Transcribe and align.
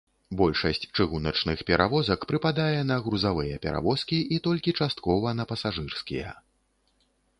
Большасць 0.39 0.85
чыгуначных 0.95 1.61
перавозак 1.67 2.25
прыпадае 2.31 2.79
на 2.91 2.97
грузавыя 3.07 3.61
перавозкі, 3.67 4.17
і 4.37 4.41
толькі 4.49 4.75
часткова 4.83 5.27
на 5.41 5.49
пасажырскія. 5.53 6.29